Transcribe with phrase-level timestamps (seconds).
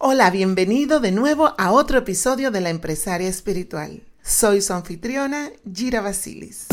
[0.00, 4.04] Hola, bienvenido de nuevo a otro episodio de La Empresaria Espiritual.
[4.22, 6.68] Soy su anfitriona, Gira Basilis.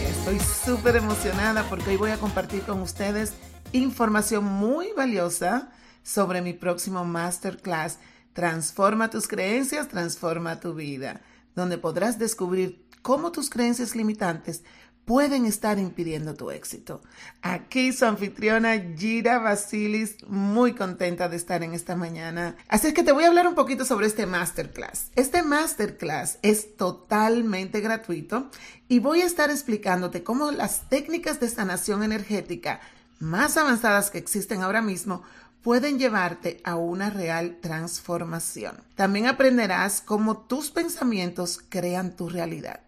[0.00, 3.32] Estoy súper emocionada porque hoy voy a compartir con ustedes
[3.72, 5.72] información muy valiosa
[6.04, 7.98] sobre mi próximo masterclass
[8.32, 11.20] Transforma tus creencias, transforma tu vida,
[11.56, 14.62] donde podrás descubrir cómo tus creencias limitantes
[15.04, 17.02] pueden estar impidiendo tu éxito.
[17.42, 22.56] Aquí su anfitriona Gira Basilis, muy contenta de estar en esta mañana.
[22.68, 25.10] Así es que te voy a hablar un poquito sobre este masterclass.
[25.16, 28.50] Este masterclass es totalmente gratuito
[28.88, 32.80] y voy a estar explicándote cómo las técnicas de sanación energética
[33.18, 35.22] más avanzadas que existen ahora mismo
[35.62, 38.82] pueden llevarte a una real transformación.
[38.94, 42.80] También aprenderás cómo tus pensamientos crean tu realidad.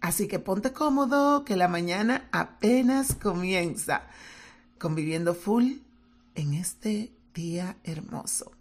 [0.00, 4.02] Así que ponte cómodo, que la mañana apenas comienza,
[4.78, 5.74] conviviendo full
[6.34, 8.52] en este día hermoso.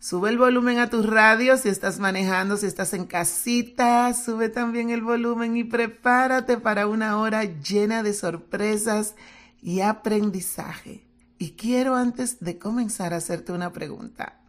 [0.00, 4.88] Sube el volumen a tus radios si estás manejando, si estás en casita, sube también
[4.88, 9.14] el volumen y prepárate para una hora llena de sorpresas
[9.62, 11.04] y aprendizaje.
[11.38, 14.40] Y quiero antes de comenzar hacerte una pregunta.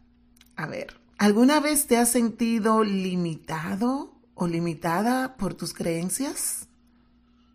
[0.56, 4.11] A ver, ¿alguna vez te has sentido limitado
[4.42, 6.66] o limitada por tus creencias?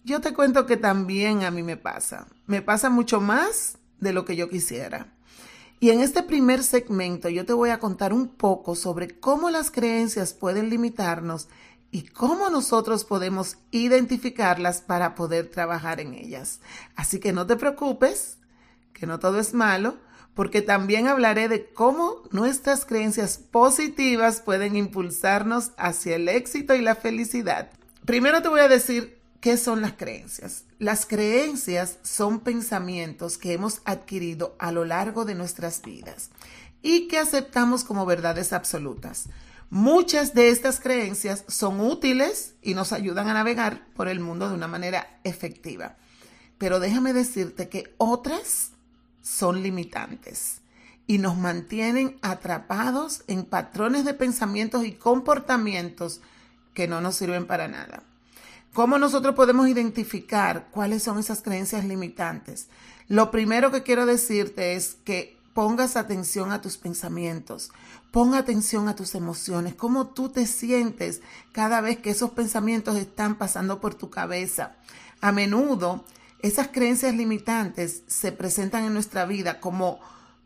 [0.04, 2.28] Yo te cuento que también a mí me pasa.
[2.46, 5.14] Me pasa mucho más de lo que yo quisiera.
[5.80, 9.70] Y en este primer segmento yo te voy a contar un poco sobre cómo las
[9.70, 11.50] creencias pueden limitarnos
[11.92, 16.62] y cómo nosotros podemos identificarlas para poder trabajar en ellas.
[16.96, 18.38] Así que no te preocupes,
[18.94, 19.98] que no todo es malo,
[20.38, 26.94] porque también hablaré de cómo nuestras creencias positivas pueden impulsarnos hacia el éxito y la
[26.94, 27.72] felicidad.
[28.06, 30.66] Primero te voy a decir qué son las creencias.
[30.78, 36.30] Las creencias son pensamientos que hemos adquirido a lo largo de nuestras vidas
[36.84, 39.30] y que aceptamos como verdades absolutas.
[39.72, 44.54] Muchas de estas creencias son útiles y nos ayudan a navegar por el mundo de
[44.54, 45.98] una manera efectiva.
[46.60, 48.77] Pero déjame decirte que otras
[49.28, 50.62] son limitantes
[51.06, 56.22] y nos mantienen atrapados en patrones de pensamientos y comportamientos
[56.74, 58.04] que no nos sirven para nada.
[58.74, 62.68] ¿Cómo nosotros podemos identificar cuáles son esas creencias limitantes?
[63.08, 67.72] Lo primero que quiero decirte es que pongas atención a tus pensamientos,
[68.12, 71.22] ponga atención a tus emociones, cómo tú te sientes
[71.52, 74.76] cada vez que esos pensamientos están pasando por tu cabeza.
[75.20, 76.06] A menudo
[76.40, 80.00] esas creencias limitantes se presentan en nuestra vida como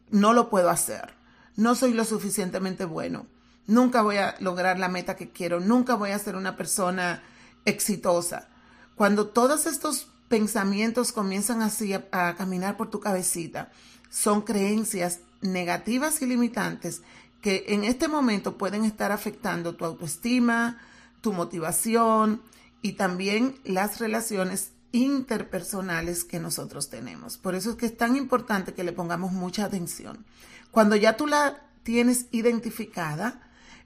[0.09, 1.13] no lo puedo hacer,
[1.56, 3.28] no soy lo suficientemente bueno,
[3.68, 7.24] nunca voy a lograr la meta que quiero, nunca voy a ser una persona
[7.66, 8.50] exitosa.
[8.96, 13.72] Cuando todos estos pensamientos comienzan así a, a caminar por tu cabecita,
[14.09, 17.01] son creencias negativas y limitantes
[17.41, 20.80] que en este momento pueden estar afectando tu autoestima,
[21.22, 22.41] tu motivación
[22.81, 27.38] y también las relaciones interpersonales que nosotros tenemos.
[27.38, 30.25] Por eso es que es tan importante que le pongamos mucha atención.
[30.72, 33.41] Cuando ya tú la tienes identificada,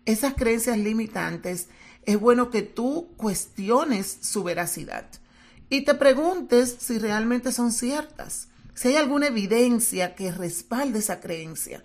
[0.05, 1.67] esas creencias limitantes,
[2.05, 5.07] es bueno que tú cuestiones su veracidad
[5.69, 11.83] y te preguntes si realmente son ciertas, si hay alguna evidencia que respalde esa creencia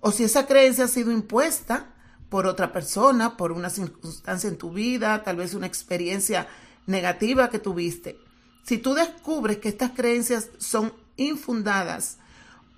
[0.00, 1.94] o si esa creencia ha sido impuesta
[2.28, 6.48] por otra persona, por una circunstancia en tu vida, tal vez una experiencia
[6.86, 8.18] negativa que tuviste.
[8.64, 12.18] Si tú descubres que estas creencias son infundadas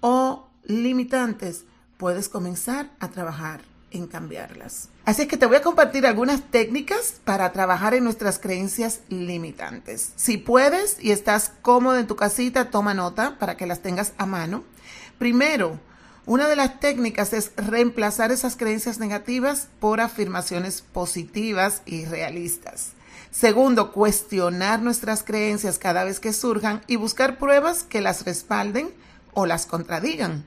[0.01, 1.65] o limitantes,
[1.97, 3.61] puedes comenzar a trabajar
[3.91, 4.89] en cambiarlas.
[5.05, 10.13] Así que te voy a compartir algunas técnicas para trabajar en nuestras creencias limitantes.
[10.17, 14.27] Si puedes y estás cómodo en tu casita, toma nota para que las tengas a
[14.27, 14.65] mano.
[15.19, 15.79] Primero,
[16.27, 22.93] una de las técnicas es reemplazar esas creencias negativas por afirmaciones positivas y realistas.
[23.35, 28.95] Segundo, cuestionar nuestras creencias cada vez que surjan y buscar pruebas que las respalden
[29.33, 30.45] o las contradigan.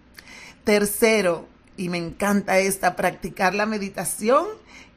[0.63, 4.45] Tercero, y me encanta esta, practicar la meditación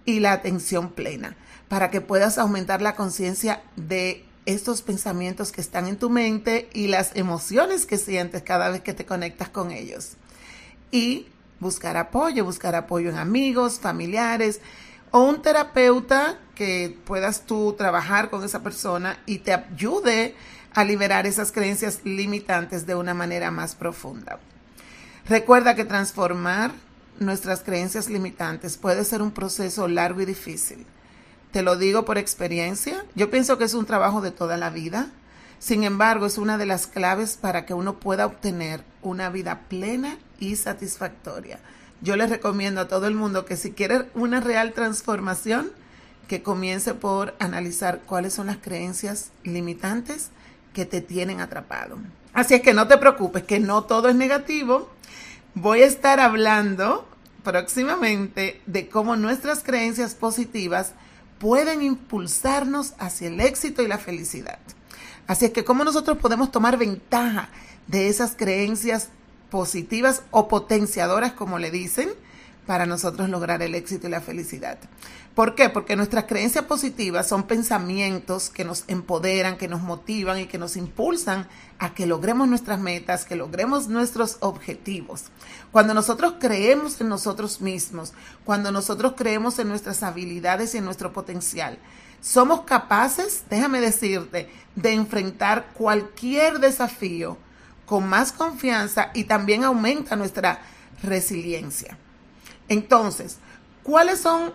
[0.05, 1.35] y la atención plena
[1.67, 6.87] para que puedas aumentar la conciencia de estos pensamientos que están en tu mente y
[6.87, 10.13] las emociones que sientes cada vez que te conectas con ellos.
[10.93, 11.27] Y
[11.59, 14.61] buscar apoyo, buscar apoyo en amigos, familiares
[15.11, 20.35] o un terapeuta que puedas tú trabajar con esa persona y te ayude
[20.75, 24.39] a liberar esas creencias limitantes de una manera más profunda.
[25.29, 26.73] Recuerda que transformar
[27.19, 30.87] nuestras creencias limitantes puede ser un proceso largo y difícil.
[31.53, 33.05] Te lo digo por experiencia.
[33.15, 35.11] Yo pienso que es un trabajo de toda la vida.
[35.59, 40.17] Sin embargo, es una de las claves para que uno pueda obtener una vida plena
[40.39, 41.59] y satisfactoria.
[42.03, 45.71] Yo les recomiendo a todo el mundo que si quiere una real transformación,
[46.29, 50.31] que comience por analizar cuáles son las creencias limitantes
[50.73, 51.99] que te tienen atrapado.
[52.33, 54.89] Así es que no te preocupes, que no todo es negativo.
[55.55, 57.09] Voy a estar hablando
[57.43, 60.93] próximamente de cómo nuestras creencias positivas
[61.39, 64.59] pueden impulsarnos hacia el éxito y la felicidad.
[65.27, 67.49] Así es que cómo nosotros podemos tomar ventaja
[67.89, 69.09] de esas creencias
[69.51, 72.11] positivas o potenciadoras, como le dicen,
[72.67, 74.79] para nosotros lograr el éxito y la felicidad.
[75.35, 75.69] ¿Por qué?
[75.71, 80.77] Porque nuestras creencias positivas son pensamientos que nos empoderan, que nos motivan y que nos
[80.77, 81.49] impulsan
[81.79, 85.25] a que logremos nuestras metas, que logremos nuestros objetivos.
[85.73, 88.13] Cuando nosotros creemos en nosotros mismos,
[88.45, 91.79] cuando nosotros creemos en nuestras habilidades y en nuestro potencial,
[92.21, 97.39] somos capaces, déjame decirte, de enfrentar cualquier desafío
[97.91, 100.61] con más confianza y también aumenta nuestra
[101.03, 101.99] resiliencia.
[102.69, 103.39] Entonces,
[103.83, 104.53] ¿cuáles son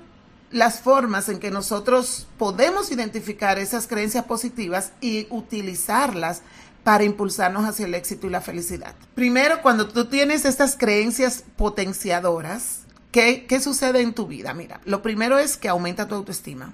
[0.51, 6.43] las formas en que nosotros podemos identificar esas creencias positivas y utilizarlas
[6.85, 8.95] para impulsarnos hacia el éxito y la felicidad?
[9.15, 14.53] Primero, cuando tú tienes estas creencias potenciadoras, ¿qué, qué sucede en tu vida?
[14.53, 16.71] Mira, lo primero es que aumenta tu autoestima.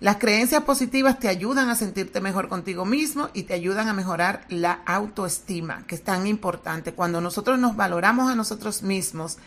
[0.00, 4.44] Las creencias positivas te ayudan a sentirte mejor contigo mismo y te ayudan a mejorar
[4.48, 6.92] la autoestima, que es tan importante.
[6.92, 9.38] Cuando nosotros nos valoramos a nosotros mismos,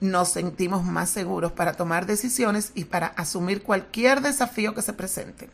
[0.00, 5.48] nos sentimos más seguros para tomar decisiones y para asumir cualquier desafío que se presente.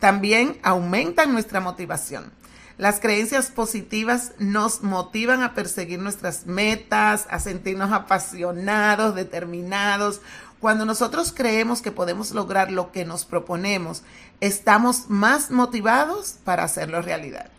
[0.00, 2.32] También aumentan nuestra motivación.
[2.76, 10.20] Las creencias positivas nos motivan a perseguir nuestras metas, a sentirnos apasionados, determinados.
[10.64, 14.02] Cuando nosotros creemos que podemos lograr lo que nos proponemos,
[14.40, 17.50] estamos más motivados para hacerlo realidad.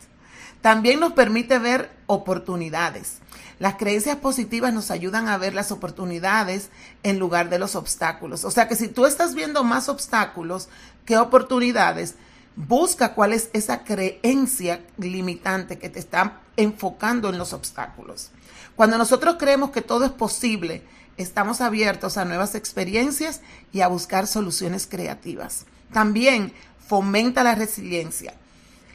[0.62, 3.20] También nos permite ver oportunidades.
[3.60, 6.72] Las creencias positivas nos ayudan a ver las oportunidades
[7.04, 8.44] en lugar de los obstáculos.
[8.44, 10.68] O sea que si tú estás viendo más obstáculos
[11.06, 12.16] que oportunidades,
[12.56, 18.32] busca cuál es esa creencia limitante que te está enfocando en los obstáculos.
[18.76, 20.84] Cuando nosotros creemos que todo es posible,
[21.18, 23.42] estamos abiertos a nuevas experiencias
[23.72, 25.66] y a buscar soluciones creativas.
[25.92, 26.54] También
[26.88, 28.34] fomenta la resiliencia.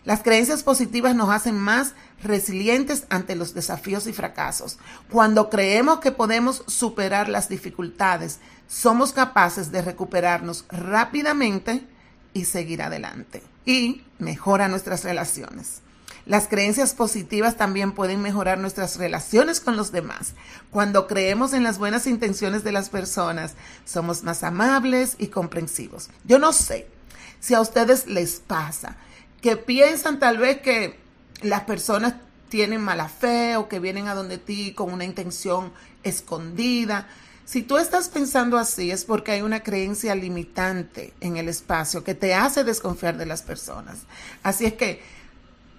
[0.05, 1.93] Las creencias positivas nos hacen más
[2.23, 4.79] resilientes ante los desafíos y fracasos.
[5.11, 11.87] Cuando creemos que podemos superar las dificultades, somos capaces de recuperarnos rápidamente
[12.33, 13.43] y seguir adelante.
[13.65, 15.83] Y mejora nuestras relaciones.
[16.27, 20.35] Las creencias positivas también pueden mejorar nuestras relaciones con los demás.
[20.71, 23.55] Cuando creemos en las buenas intenciones de las personas,
[23.85, 26.11] somos más amables y comprensivos.
[26.25, 26.87] Yo no sé
[27.41, 28.97] si a ustedes les pasa
[29.41, 30.99] que piensan tal vez que
[31.43, 32.15] las personas
[32.49, 37.08] tienen mala fe o que vienen a donde ti con una intención escondida.
[37.44, 42.15] Si tú estás pensando así es porque hay una creencia limitante en el espacio que
[42.15, 44.01] te hace desconfiar de las personas.
[44.43, 45.03] Así es que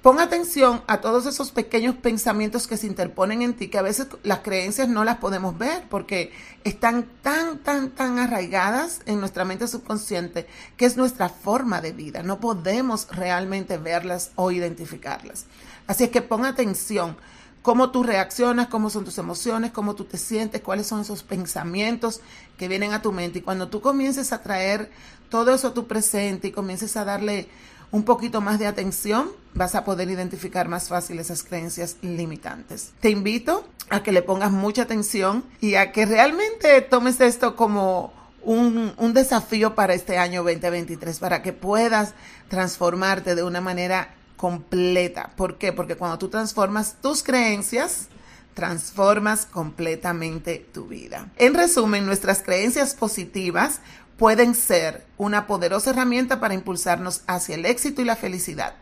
[0.01, 4.08] Pon atención a todos esos pequeños pensamientos que se interponen en ti, que a veces
[4.24, 6.32] las creencias no las podemos ver porque
[6.63, 12.24] están tan, tan, tan arraigadas en nuestra mente subconsciente, que es nuestra forma de vida.
[12.24, 15.46] No podemos realmente verlas o identificarlas.
[15.86, 17.15] Así es que pon atención
[17.62, 22.22] cómo tú reaccionas, cómo son tus emociones, cómo tú te sientes, cuáles son esos pensamientos
[22.58, 23.39] que vienen a tu mente.
[23.39, 24.91] Y cuando tú comiences a traer
[25.30, 27.48] todo eso a tu presente y comiences a darle
[27.91, 32.94] un poquito más de atención, vas a poder identificar más fácil esas creencias limitantes.
[33.01, 38.13] Te invito a que le pongas mucha atención y a que realmente tomes esto como
[38.44, 42.13] un, un, desafío para este año 2023, para que puedas
[42.48, 45.29] transformarte de una manera completa.
[45.36, 45.71] ¿Por qué?
[45.71, 48.07] Porque cuando tú transformas tus creencias,
[48.55, 51.29] transformas completamente tu vida.
[51.38, 53.81] En resumen, nuestras creencias positivas
[54.17, 58.74] pueden ser una poderosa herramienta para impulsarnos hacia el éxito y la felicidad.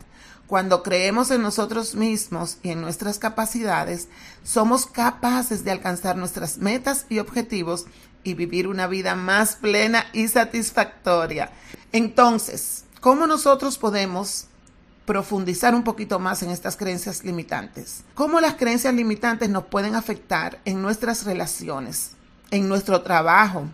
[0.48, 4.08] Cuando creemos en nosotros mismos y en nuestras capacidades,
[4.44, 7.86] somos capaces de alcanzar nuestras metas y objetivos
[8.24, 11.52] y vivir una vida más plena y satisfactoria.
[11.92, 14.46] Entonces, ¿cómo nosotros podemos
[15.10, 18.04] profundizar un poquito más en estas creencias limitantes.
[18.14, 22.12] ¿Cómo las creencias limitantes nos pueden afectar en nuestras relaciones,
[22.52, 23.66] en nuestro trabajo,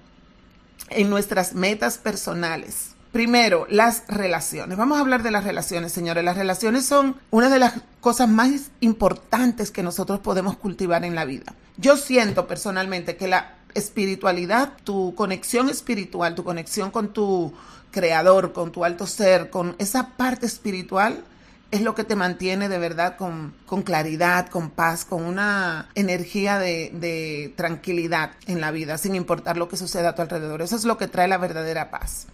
[0.92, 2.92] en nuestras metas personales?
[3.12, 4.78] Primero, las relaciones.
[4.78, 6.24] Vamos a hablar de las relaciones, señores.
[6.24, 11.26] Las relaciones son una de las cosas más importantes que nosotros podemos cultivar en la
[11.26, 11.54] vida.
[11.76, 17.54] Yo siento personalmente que la espiritualidad, tu conexión espiritual, tu conexión con tu
[17.92, 21.24] creador, con tu alto ser, con esa parte espiritual,
[21.72, 23.54] es lo que te mantiene de verdad con,
[23.84, 29.68] claridad, con paz, con una energía de, de, tranquilidad en la vida, sin importar lo
[29.68, 30.62] que suceda a tu alrededor.
[30.62, 32.28] Eso es lo que trae la verdadera paz.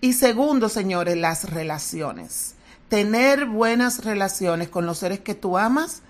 [0.00, 2.54] Y segundo, señores, las relaciones.
[2.88, 6.02] Tener buenas relaciones con los seres que tú amas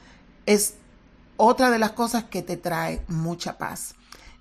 [0.45, 0.75] es
[1.37, 3.95] otra de las cosas que te trae mucha paz.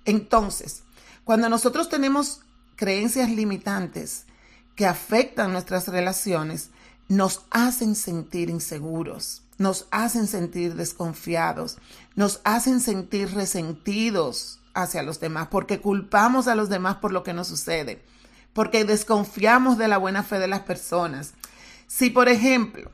[0.06, 0.82] Entonces,
[1.24, 2.40] cuando nosotros tenemos
[2.76, 4.24] creencias limitantes
[4.76, 6.70] que afectan nuestras relaciones,
[7.08, 11.78] nos hacen sentir inseguros, nos hacen sentir desconfiados,
[12.14, 17.32] nos hacen sentir resentidos hacia los demás, porque culpamos a los demás por lo que
[17.32, 18.02] nos sucede,
[18.52, 21.34] porque desconfiamos de la buena fe de las personas.
[21.86, 22.90] Si, por ejemplo,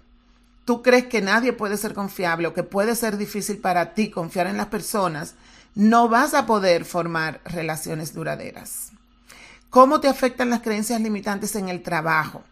[0.64, 4.47] tú crees que nadie puede ser confiable o que puede ser difícil para ti confiar
[4.47, 5.35] en las personas,
[5.75, 8.93] no vas a poder formar relaciones duraderas.
[9.71, 12.43] ¿Cómo te afectan las creencias limitantes en el trabajo?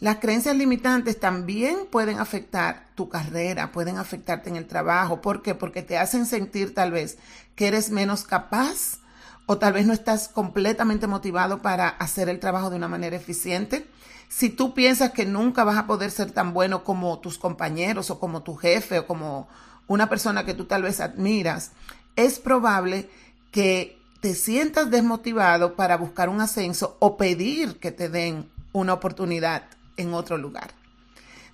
[0.00, 5.20] Las creencias limitantes también pueden afectar tu carrera, pueden afectarte en el trabajo.
[5.20, 5.54] ¿Por qué?
[5.54, 7.18] Porque te hacen sentir tal vez
[7.56, 8.98] que eres menos capaz
[9.46, 13.88] o tal vez no estás completamente motivado para hacer el trabajo de una manera eficiente.
[14.28, 18.20] Si tú piensas que nunca vas a poder ser tan bueno como tus compañeros o
[18.20, 19.48] como tu jefe o como
[19.86, 21.72] una persona que tú tal vez admiras,
[22.18, 23.08] es probable
[23.52, 29.62] que te sientas desmotivado para buscar un ascenso o pedir que te den una oportunidad
[29.96, 30.72] en otro lugar.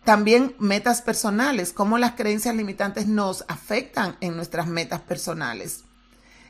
[0.05, 5.85] También metas personales, cómo las creencias limitantes nos afectan en nuestras metas personales.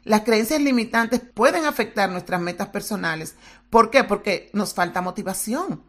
[0.05, 3.35] Las creencias limitantes pueden afectar nuestras metas personales.
[3.69, 4.05] ¿Por qué?
[4.05, 5.83] Porque nos falta motivación,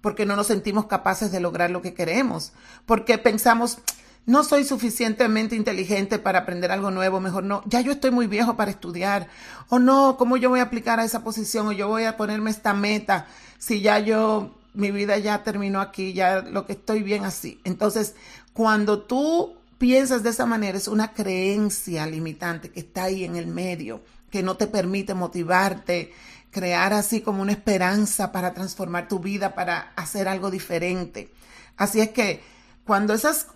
[0.00, 2.52] porque no nos sentimos capaces de lograr lo que queremos,
[2.84, 3.78] porque pensamos,
[4.26, 8.56] no soy suficientemente inteligente para aprender algo nuevo, mejor no, ya yo estoy muy viejo
[8.56, 9.28] para estudiar,
[9.68, 11.68] o no, ¿cómo yo voy a aplicar a esa posición?
[11.68, 13.26] O yo voy a ponerme esta meta
[13.58, 17.60] si ya yo, mi vida ya terminó aquí, ya lo que estoy bien así.
[17.64, 18.14] Entonces,
[18.52, 23.46] cuando tú piensas de esa manera, es una creencia limitante que está ahí en el
[23.46, 26.12] medio, que no te permite motivarte,
[26.50, 31.32] crear así como una esperanza para transformar tu vida, para hacer algo diferente.
[31.76, 32.42] Así es que
[32.84, 33.48] cuando esas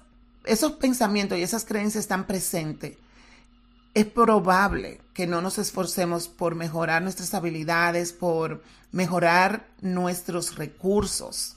[0.44, 2.96] esos pensamientos y esas creencias están presentes,
[3.94, 11.56] es probable que no nos esforcemos por mejorar nuestras habilidades, por mejorar nuestros recursos.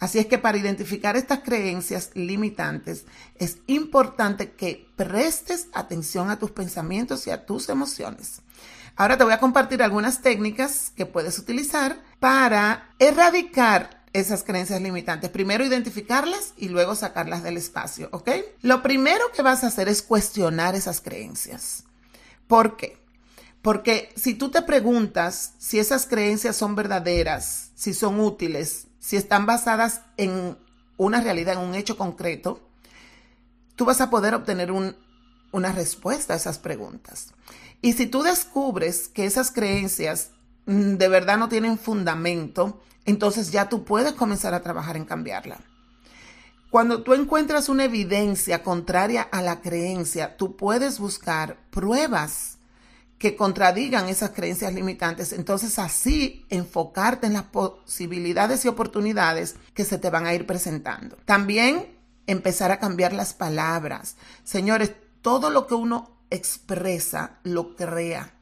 [0.00, 3.04] Así es que para identificar estas creencias limitantes
[3.36, 8.42] es importante que prestes atención a tus pensamientos y a tus emociones.
[8.96, 15.30] Ahora te voy a compartir algunas técnicas que puedes utilizar para erradicar esas creencias limitantes.
[15.30, 18.30] Primero identificarlas y luego sacarlas del espacio, ¿ok?
[18.60, 21.84] Lo primero que vas a hacer es cuestionar esas creencias.
[22.46, 22.98] ¿Por qué?
[23.62, 29.46] Porque si tú te preguntas si esas creencias son verdaderas, si son útiles, si están
[29.46, 30.58] basadas en
[30.96, 32.60] una realidad, en un hecho concreto,
[33.76, 37.32] tú vas a poder obtener una respuesta a esas preguntas.
[37.80, 40.30] Y si tú descubres que esas creencias
[40.66, 45.60] de verdad no tienen fundamento, entonces ya tú puedes comenzar a trabajar en cambiarla.
[46.70, 52.56] Cuando tú encuentras una evidencia contraria a la creencia, tú puedes buscar pruebas
[53.18, 55.32] que contradigan esas creencias limitantes.
[55.32, 61.16] Entonces así enfocarte en las posibilidades y oportunidades que se te van a ir presentando.
[61.24, 61.86] También
[62.26, 64.16] empezar a cambiar las palabras.
[64.42, 68.32] Señores, todo lo que uno expresa lo crea.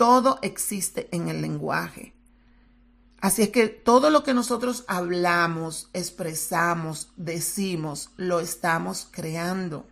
[0.00, 2.14] Todo existe en el lenguaje.
[3.20, 9.86] Así es que todo lo que nosotros hablamos, expresamos, decimos, lo estamos creando.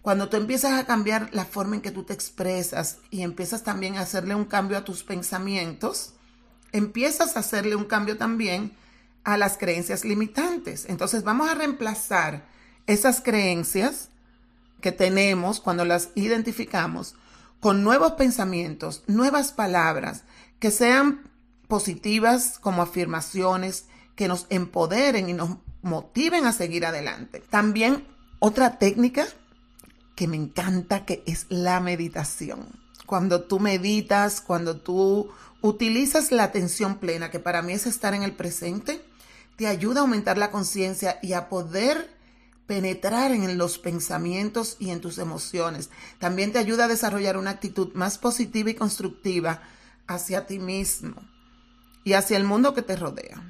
[0.00, 3.96] Cuando tú empiezas a cambiar la forma en que tú te expresas y empiezas también
[3.96, 6.12] a hacerle un cambio a tus pensamientos,
[6.70, 8.76] empiezas a hacerle un cambio también
[9.24, 10.86] a las creencias limitantes.
[10.88, 12.46] Entonces vamos a reemplazar
[12.86, 14.08] esas creencias
[14.80, 17.16] que tenemos cuando las identificamos
[17.60, 20.24] con nuevos pensamientos, nuevas palabras
[20.58, 21.30] que sean
[21.68, 27.42] positivas como afirmaciones que nos empoderen y nos motiven a seguir adelante.
[27.50, 28.06] También
[28.38, 29.26] otra técnica
[30.14, 32.68] que me encanta que es la meditación.
[33.04, 38.22] Cuando tú meditas, cuando tú utilizas la atención plena, que para mí es estar en
[38.22, 39.04] el presente,
[39.56, 42.15] te ayuda a aumentar la conciencia y a poder
[42.66, 45.90] penetrar en los pensamientos y en tus emociones.
[46.18, 49.62] También te ayuda a desarrollar una actitud más positiva y constructiva
[50.06, 51.14] hacia ti mismo
[52.04, 53.42] y hacia el mundo que te rodea,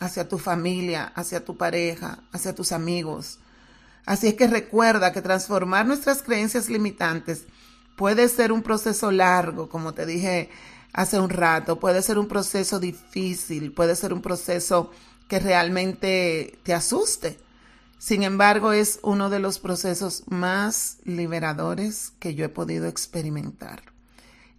[0.00, 3.38] hacia tu familia, hacia tu pareja, hacia tus amigos.
[4.06, 7.44] Así es que recuerda que transformar nuestras creencias limitantes
[7.96, 10.50] puede ser un proceso largo, como te dije
[10.92, 14.92] hace un rato, puede ser un proceso difícil, puede ser un proceso
[15.26, 17.43] que realmente te asuste.
[18.04, 23.80] Sin embargo, es uno de los procesos más liberadores que yo he podido experimentar.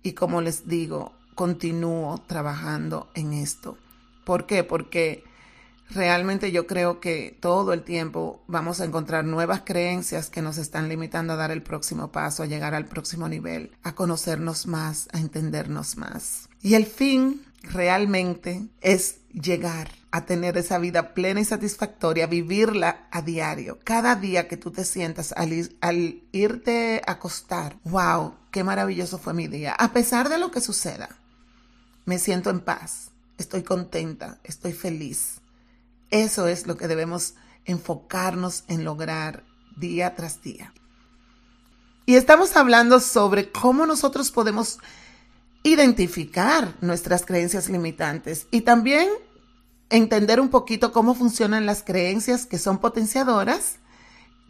[0.02, 3.78] Y como les digo, continúo trabajando en esto.
[4.24, 4.64] ¿Por qué?
[4.64, 5.24] Porque
[5.92, 10.90] realmente yo creo que todo el tiempo vamos a encontrar nuevas creencias que nos están
[10.90, 15.20] limitando a dar el próximo paso, a llegar al próximo nivel, a conocernos más, a
[15.20, 16.50] entendernos más.
[16.64, 23.22] Y el fin realmente es llegar a tener esa vida plena y satisfactoria, vivirla a
[23.22, 23.80] diario.
[23.84, 29.34] Cada día que tú te sientas al, al, irte a acostar, wow, qué maravilloso fue
[29.34, 29.74] mi día.
[29.74, 31.10] A pesar de lo que suceda,
[32.06, 35.42] me siento en paz, estoy contenta, estoy feliz.
[36.12, 37.34] Eso es lo que debemos
[37.66, 39.44] enfocarnos en lograr
[39.76, 40.74] día tras día.
[42.06, 44.80] Y estamos hablando sobre cómo nosotros podemos
[45.64, 49.10] identificar nuestras creencias limitantes y también
[49.90, 53.78] entender un poquito cómo funcionan las creencias que son potenciadoras,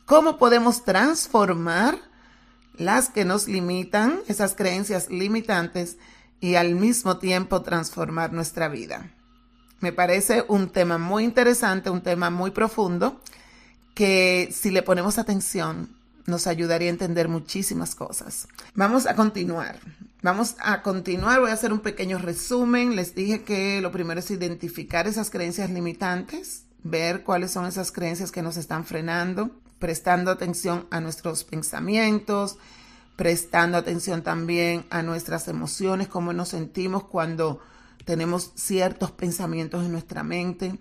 [0.05, 1.99] cómo podemos transformar
[2.77, 5.97] las que nos limitan, esas creencias limitantes,
[6.41, 9.11] y al mismo tiempo transformar nuestra vida.
[9.79, 13.19] Me parece un tema muy interesante, un tema muy profundo,
[13.93, 15.89] que si le ponemos atención
[16.25, 18.47] nos ayudaría a entender muchísimas cosas.
[18.73, 19.79] Vamos a continuar.
[20.21, 22.95] Vamos a continuar, voy a hacer un pequeño resumen.
[22.95, 28.31] Les dije que lo primero es identificar esas creencias limitantes, ver cuáles son esas creencias
[28.31, 32.57] que nos están frenando, prestando atención a nuestros pensamientos,
[33.15, 37.61] prestando atención también a nuestras emociones, cómo nos sentimos cuando
[38.03, 40.79] tenemos ciertos pensamientos en nuestra mente.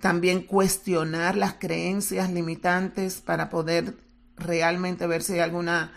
[0.00, 4.05] También cuestionar las creencias limitantes para poder
[4.36, 5.92] realmente ver si hay alguna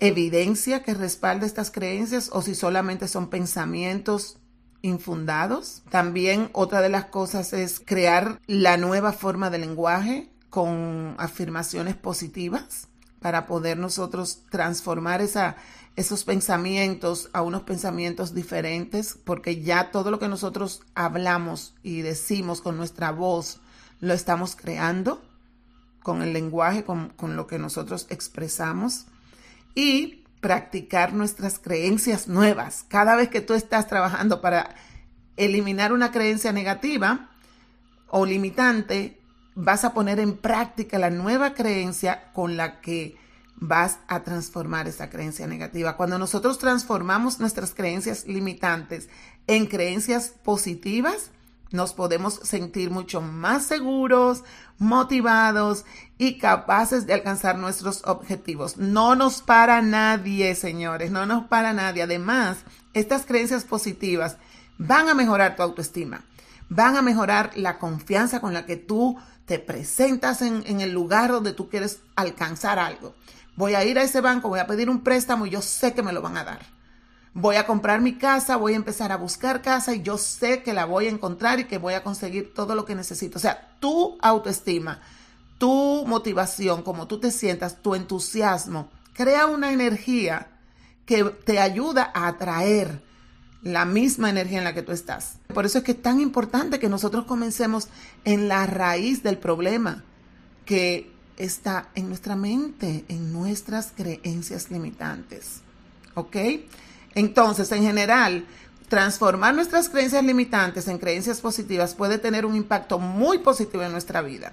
[0.00, 4.38] evidencia que respalde estas creencias o si solamente son pensamientos
[4.82, 5.82] infundados.
[5.90, 12.88] También otra de las cosas es crear la nueva forma de lenguaje con afirmaciones positivas
[13.20, 15.56] para poder nosotros transformar esa,
[15.94, 22.60] esos pensamientos a unos pensamientos diferentes, porque ya todo lo que nosotros hablamos y decimos
[22.60, 23.60] con nuestra voz
[24.00, 25.22] lo estamos creando
[26.02, 29.06] con el lenguaje, con, con lo que nosotros expresamos
[29.74, 32.84] y practicar nuestras creencias nuevas.
[32.88, 34.74] Cada vez que tú estás trabajando para
[35.36, 37.30] eliminar una creencia negativa
[38.08, 39.20] o limitante,
[39.54, 43.16] vas a poner en práctica la nueva creencia con la que
[43.56, 45.96] vas a transformar esa creencia negativa.
[45.96, 49.08] Cuando nosotros transformamos nuestras creencias limitantes
[49.46, 51.30] en creencias positivas,
[51.72, 54.44] nos podemos sentir mucho más seguros,
[54.78, 55.84] motivados
[56.18, 58.76] y capaces de alcanzar nuestros objetivos.
[58.76, 62.02] No nos para nadie, señores, no nos para nadie.
[62.02, 62.58] Además,
[62.94, 64.36] estas creencias positivas
[64.78, 66.24] van a mejorar tu autoestima,
[66.68, 71.52] van a mejorar la confianza con la que tú te presentas en, el lugar donde
[71.52, 73.14] tú quieres alcanzar algo.
[73.56, 76.02] Voy a ir a ese banco, voy a pedir un préstamo y yo sé que
[76.02, 76.81] me lo van a dar
[77.34, 80.74] voy a comprar mi casa, voy a empezar a buscar casa y yo sé que
[80.74, 83.38] la voy a encontrar y que voy a conseguir todo lo que necesito.
[83.38, 85.00] O sea, tu autoestima,
[85.58, 90.48] tu motivación, como tú te sientas, tu entusiasmo, crea una energía
[91.06, 93.02] que te ayuda a atraer
[93.62, 95.36] la misma energía en la que tú estás.
[95.54, 97.88] Por eso es que es tan importante que nosotros comencemos
[98.24, 100.04] en la raíz del problema
[100.64, 105.60] que está en nuestra mente, en nuestras creencias limitantes.
[106.14, 106.36] ¿Ok?
[107.14, 108.46] Entonces, en general,
[108.88, 114.22] transformar nuestras creencias limitantes en creencias positivas puede tener un impacto muy positivo en nuestra
[114.22, 114.52] vida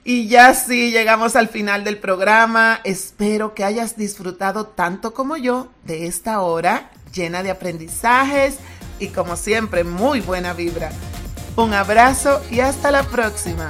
[0.04, 2.82] Y ya sí, llegamos al final del programa.
[2.84, 8.58] Espero que hayas disfrutado tanto como yo de esta hora llena de aprendizajes
[9.00, 10.92] y como siempre muy buena vibra.
[11.56, 13.70] Un abrazo y hasta la próxima.